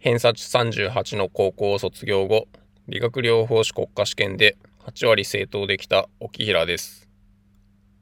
[0.00, 2.48] 偏差値38の高校を卒業後、
[2.88, 7.06] 理学療法士国家試験で8割正答できた沖平です。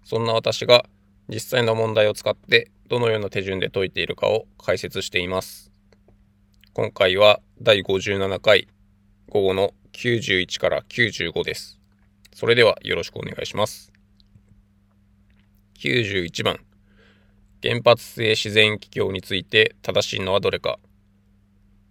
[0.05, 0.85] そんな私が
[1.29, 5.73] 実際の問題を使ってどのような手順で解いているかを解説しています。
[6.73, 8.69] 今回は第57回
[9.29, 11.81] 午後の91から95です。
[12.33, 13.93] それではよろしくお願いします。
[15.81, 16.61] 91番
[17.61, 20.79] 原発性自然気境について正しいのはどれか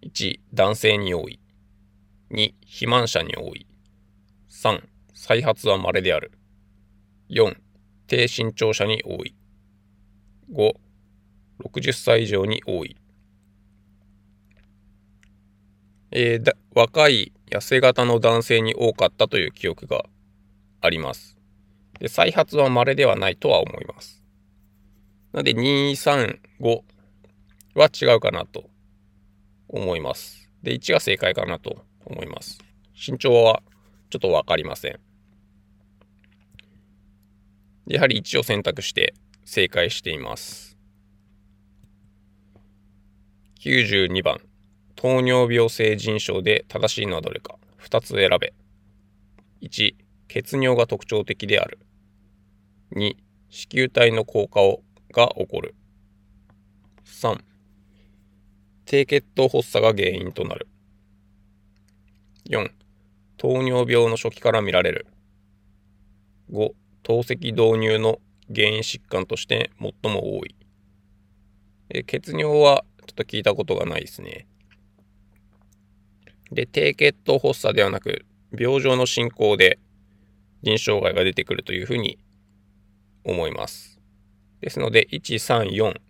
[0.02, 1.40] 1、男性に多い。
[2.30, 3.66] 2、肥満者に多い。
[4.50, 4.82] 3、
[5.14, 6.32] 再発は稀である。
[7.30, 7.56] 4、
[8.06, 9.34] 低身長者に多い。
[10.52, 10.72] 5、
[11.64, 12.96] 60歳以上に多い。
[16.10, 20.04] えー、若い痩せ型の男性に多かったという記憶が
[20.80, 21.36] あります。
[21.98, 24.22] で再発は稀ではないとは思います。
[25.32, 26.82] なので、2、3、5
[27.74, 28.70] は違うかなと
[29.68, 30.50] 思います。
[30.62, 32.58] で、1が正解かなと思います。
[32.94, 33.62] 身長は
[34.10, 34.98] ちょっとわかりません。
[37.86, 40.76] やはり1を選択して正解しています。
[43.60, 44.40] 92番。
[44.94, 47.56] 糖尿病性腎症で正しいのはどれか。
[47.80, 48.52] 2つ選べ。
[49.62, 49.94] 1、
[50.28, 51.78] 血尿が特徴的である。
[52.96, 53.14] 2、
[53.48, 55.74] 子宮体の硬化をが起こる。
[57.04, 57.40] 3、
[58.90, 60.66] 低血糖発作が原因となる。
[62.48, 62.70] 4、
[63.36, 65.06] 糖尿病の初期から見られる。
[66.50, 66.70] 5、
[67.02, 70.56] 透析導入の原因疾患として最も多い。
[71.90, 74.46] え血尿はちょっと聞いたことがないですね。
[76.50, 78.24] で、低血糖発作ではなく、
[78.58, 79.78] 病状の進行で
[80.62, 82.18] 腎障害が出てくるというふうに
[83.22, 84.00] 思います。
[84.62, 86.00] ですので、1、3、4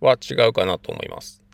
[0.00, 1.47] は違うかなと思います。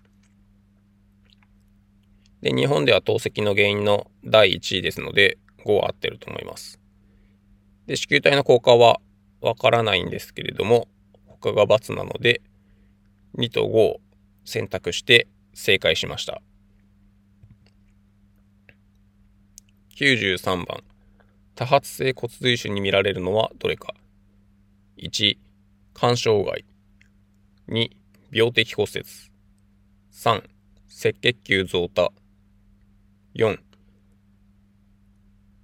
[2.45, 6.79] で、日本では透析の原因の第1位ですので、5は合ってると思います。
[7.87, 9.01] で、子宮体の効果は
[9.41, 10.87] わからないんですけれども、
[11.27, 12.43] 他が×なので、
[13.39, 14.01] 2と5を
[14.45, 16.43] 選択して正解しました。
[19.97, 20.85] 93番。
[21.55, 23.95] 多発性骨髄腫に見られるのはどれか。
[24.99, 25.39] 1、
[25.95, 26.67] 肝障害。
[27.69, 27.89] 2、
[28.31, 29.03] 病的骨折。
[30.13, 30.43] 3、
[30.91, 32.13] 赤血球増多。
[33.37, 33.59] 4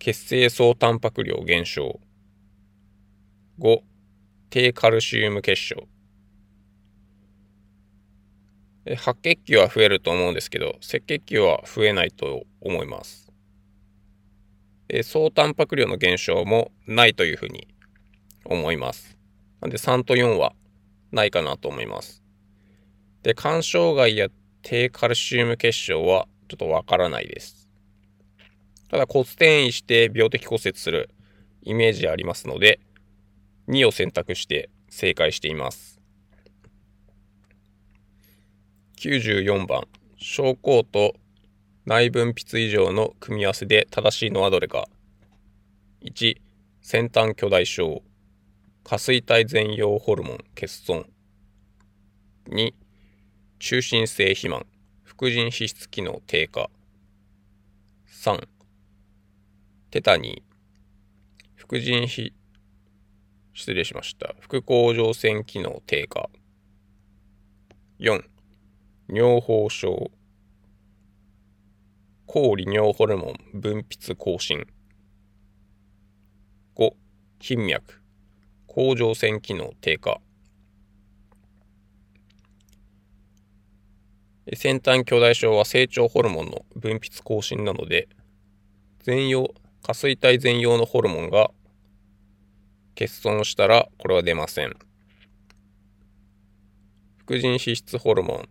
[0.00, 2.00] 血清素タンパク量減少。
[3.60, 3.82] 5
[4.50, 5.86] 低カルシウム結晶。
[8.96, 13.30] 白血球は増えると思うんですけど赤血球は増えないと思います。
[15.04, 17.68] 総タンパク量の減少もないというふうに
[18.44, 19.16] 思います。
[19.60, 20.54] なんで3と4は
[21.12, 22.24] ないかなと思います。
[23.22, 24.26] で肝障害や
[24.62, 27.59] 低カルシウム結晶はちょっとわからないです。
[28.90, 31.10] ただ骨転移して病的骨折する
[31.62, 32.80] イメージありますので、
[33.68, 36.00] 2を選択して正解しています。
[38.98, 39.84] 94番、
[40.16, 41.14] 症候と
[41.86, 44.88] 内分泌異常の組み合わせで正しいのはどれか。
[46.02, 46.36] 1、
[46.82, 48.02] 先端巨大症、
[48.82, 51.06] 下垂体全葉ホルモン欠損。
[52.48, 52.74] 2、
[53.60, 54.66] 中心性肥満、
[55.04, 56.68] 副腎皮質機能低下。
[58.08, 58.48] 3、
[59.90, 62.32] テタニー、副腎皮、
[63.52, 64.36] 失礼しました。
[64.38, 66.30] 副甲状腺機能低下。
[67.98, 68.22] 4、
[69.08, 70.12] 尿崩症。
[72.24, 74.64] 抗利尿ホルモン分泌更新。
[76.76, 76.94] 5、
[77.40, 78.00] 頻脈。
[78.68, 80.20] 甲状腺機能低下。
[84.54, 88.08] 先端巨大症は成長ホルモンの分泌更新なので、
[89.02, 89.52] 全容
[89.82, 91.50] 下垂体全容のホルモンが
[92.94, 94.76] 欠損したらこれは出ません。
[97.18, 98.48] 副腎皮質ホルモン、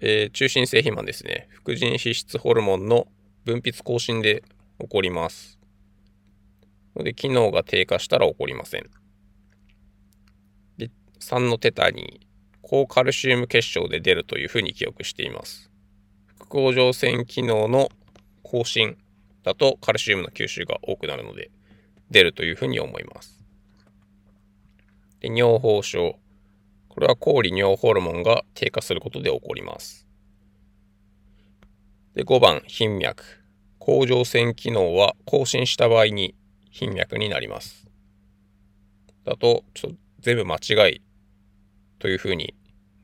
[0.00, 1.48] えー、中心性肥満ですね。
[1.50, 3.06] 副腎皮質ホルモンの
[3.44, 4.42] 分泌更新で
[4.78, 5.58] 起こります。
[6.94, 8.90] ので、機能が低下したら起こりません。
[10.76, 10.90] で、
[11.20, 12.26] 3のテタに
[12.62, 15.70] 高カルシウム結晶で出るというふうに記憶しています。
[16.36, 17.88] 副甲状腺機能の
[18.42, 18.96] 更新
[19.42, 21.50] だとカルシウムの吸収が多くなるので
[22.10, 23.44] 出るというふうに思います。
[25.20, 26.18] で尿崩症。
[26.88, 30.06] これは抗利尿ホルモンが低下することで起こります。
[32.14, 33.24] で5番、頻脈。
[33.78, 36.34] 甲状腺機能は更新した場合に
[36.70, 37.88] 頻脈になります。
[39.24, 41.02] だと、ちょっと全部間違い
[41.98, 42.54] というふうに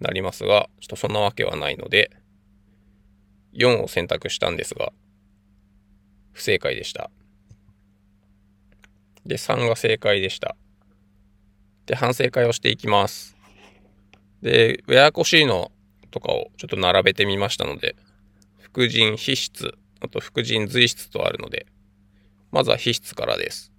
[0.01, 2.11] なりますが、ちょっとそんなわけはないので、
[3.55, 4.93] 4を選択したんですが、
[6.37, 7.11] 不正解でした。
[9.25, 10.55] で、3が正解でした。
[11.87, 13.35] で、反省会をしていきます。
[14.43, 15.73] で、ややこしいの
[16.11, 17.97] とかをちょっと並べてみましたので、
[18.59, 21.67] 副腎皮質、あと副腎髄質とあるので、
[22.53, 23.73] まずは皮質からです。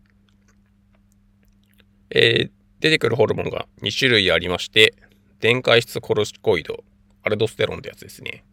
[2.10, 4.95] えー、出てくるホルモンが2種類ありまして、
[5.42, 6.83] 電解質コルチコイド、
[7.21, 8.44] アルドステロンってやつですね。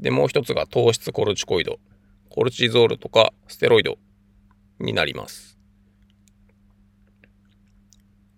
[0.00, 1.78] で、もう一つが糖質コルチコイド、
[2.36, 3.96] コルチゾールとかステロイド
[4.78, 5.58] になります。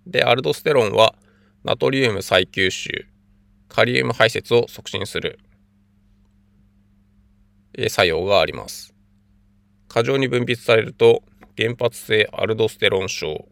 [0.07, 1.17] で、アルドステロンは
[1.65, 3.09] ナトリウム再吸収、
[3.67, 5.41] カリウム排泄を促進する、
[7.89, 8.95] 作用があります。
[9.89, 11.25] 過剰に分泌されると
[11.57, 13.49] 原発性アルドステロン症、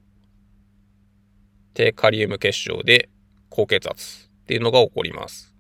[1.75, 3.09] 低カリウム結晶で
[3.51, 5.56] 高血圧っていうのが起こります。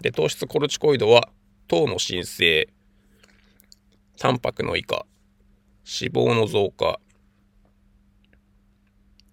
[0.00, 1.30] で、糖質コルチコイドは
[1.68, 2.68] 糖の申請、
[4.18, 5.06] タンパクの以下、
[5.84, 7.00] 脂肪の増加、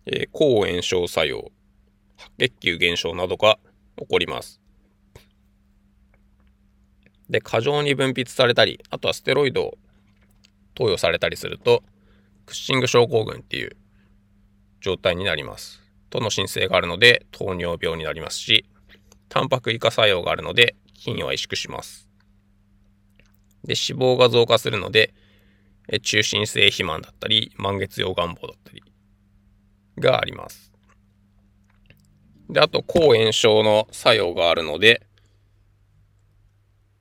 [0.06, 1.52] えー、抗炎症作用、
[2.18, 3.60] 白血球減少などが
[3.98, 4.60] 起こります。
[7.30, 9.78] で、過剰に分泌されたり、あとはステロイドを
[10.76, 11.84] 投与されたりすると、
[12.46, 13.76] クッシング症候群っていう
[14.82, 15.82] 状態になります。
[16.10, 18.66] との申請があるので、糖尿病になりますし、
[19.34, 22.08] タンパク以下作用があるので、筋は萎縮します。
[23.64, 25.16] で、脂肪が増加するので、
[26.04, 28.84] 中心性肥満だったり、満月用願望だったり
[29.98, 30.72] があります。
[32.48, 35.02] で、あと、抗炎症の作用があるので、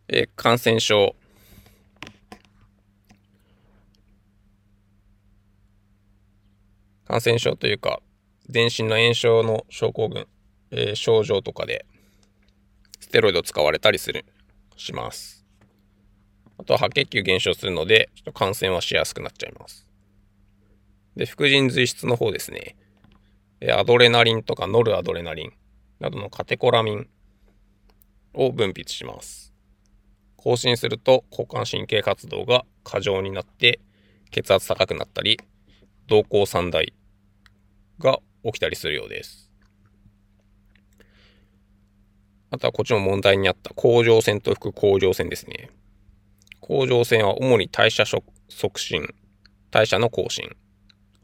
[0.09, 1.15] え感染症、
[7.05, 8.01] 感染症というか、
[8.49, 10.27] 全身の炎症の症候群、
[10.71, 11.85] えー、症状とかで、
[13.13, 14.25] テロイド使われたりする、
[14.77, 15.47] します。
[16.59, 19.87] あとは白血球減少するので、ちょっと感染はしやすくなっちゃいます。
[21.15, 22.77] で、副腎髄質の方ですね。
[23.71, 25.53] アドレナリンとかノルアドレナリン
[26.01, 27.09] などのカテコラミン
[28.35, 29.53] を分泌します。
[30.37, 33.79] 更新すると交感神経活動が過剰になって
[34.31, 35.39] 血圧高くなったり、
[36.09, 36.93] 瞳孔散大
[37.99, 39.52] が起きたりするようです。
[42.55, 45.71] あとはこっちも問題にあった甲状腺と副甲状腺ですね。
[46.61, 48.23] 甲状腺は主に代謝促
[48.79, 49.15] 進、
[49.71, 50.55] 代謝の更新、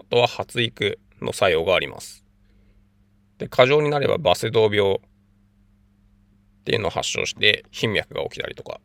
[0.01, 2.25] あとは発育の作用があります。
[3.37, 4.99] で、過剰になればバセドウ病っ
[6.65, 8.81] ていうのを発症して頻脈が起きたりとか、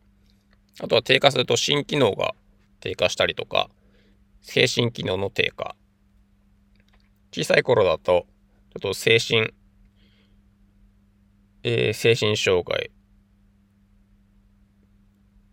[0.80, 2.34] あとは低下すると心機能が
[2.80, 3.70] 低下したりとか、
[4.42, 5.74] 精神機能の低下。
[7.32, 8.26] 小さい頃だと、
[8.74, 9.54] ちょっと精神、
[11.66, 12.90] えー、精神障害、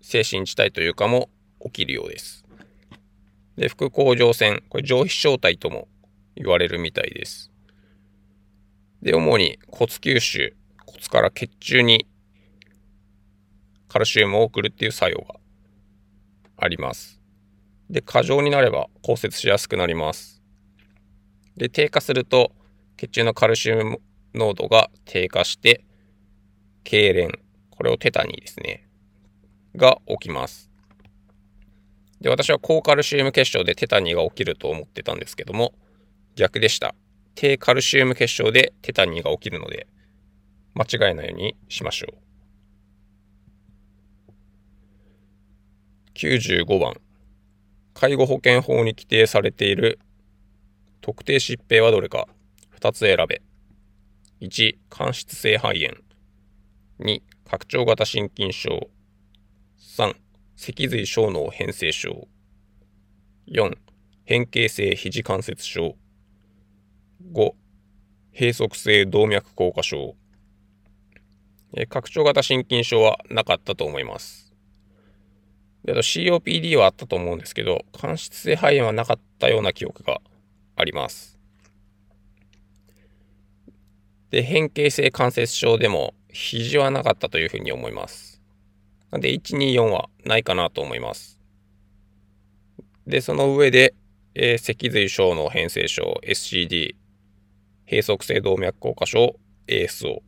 [0.02, 1.30] 精神地帯というかも
[1.63, 2.46] 起きるようです。
[3.56, 5.88] で、副甲状腺、これ上皮小体とも
[6.36, 7.50] 言われるみたいです。
[9.02, 10.54] で、主に骨吸収、
[10.86, 12.06] 骨から血中に
[13.88, 15.36] カルシウムを送るっていう作用が
[16.57, 17.22] あります。
[17.90, 20.42] で、過剰になれば骨折しやすくなります。
[21.56, 22.52] で、低下すると
[22.98, 24.02] 血中のカルシウム
[24.34, 25.86] 濃度が低下して、
[26.83, 27.39] 痙攣、
[27.69, 28.88] これをテタニーですね、
[29.76, 30.71] が起きます。
[32.19, 35.73] で、私は高カルシウム結晶でテタニーが起きると思ってたんですけども、
[36.35, 36.94] 逆でした。
[37.33, 39.88] 低カルシウム結晶でテタニーが起きるので、
[40.73, 42.18] 間違えないようにしましょう。
[46.14, 46.94] 95番。
[47.94, 50.00] 介護保険法に規定されている
[51.02, 52.28] 特定疾病はどれか
[52.80, 53.42] ？2つ選べ。
[54.42, 55.97] 1、間質性肺炎。
[57.02, 58.92] 2、拡張型心筋症。
[59.80, 60.16] 3、
[60.56, 62.28] 脊髄小脳変性症。
[63.48, 63.76] 4、
[64.24, 65.96] 変形性肘関節症。
[67.34, 67.54] 5、
[68.34, 70.16] 閉塞性動脈硬化症。
[71.74, 74.54] え拡張型心筋症はなかったと思います。
[75.84, 80.22] で、COPD はあったと思うんですけど、間質性肺炎はなかったような記憶が
[80.76, 81.40] あります。
[84.30, 88.42] で、変形性関節症でも肘はなかったというふうに思います。
[89.11, 91.40] なんで、124はないかなと思います。
[93.07, 93.94] で、その上で、
[94.35, 96.95] えー、脊髄小脳変性症 SCD
[97.85, 99.35] 閉塞性動脈硬化症
[99.68, 100.21] ASO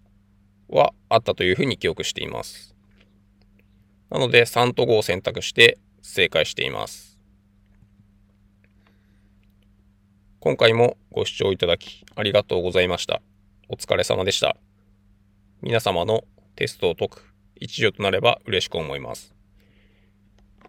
[0.67, 2.75] はあったというふうに記憶しています。
[4.09, 7.17] なので3と5を選択して正解しています。
[10.41, 13.21] 今回もご視聴いただきありがとうございました。
[13.69, 14.57] お疲れ様でした。
[15.65, 16.25] 皆様の
[16.57, 19.33] テストを解く一助となれば嬉しく思います。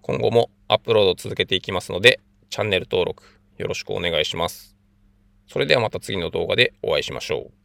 [0.02, 3.24] 今後もアップロードを続けていきますので、チャンネル登録
[3.58, 4.76] よろしくお願いします。
[5.48, 7.63] それではまた次の動画でお会いしましょう。